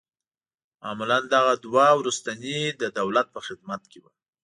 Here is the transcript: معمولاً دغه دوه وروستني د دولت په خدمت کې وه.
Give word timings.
معمولاً 0.81 1.17
دغه 1.33 1.53
دوه 1.65 1.85
وروستني 1.99 2.59
د 2.81 2.83
دولت 2.99 3.27
په 3.35 3.39
خدمت 3.47 3.81
کې 3.91 3.99
وه. 4.03 4.11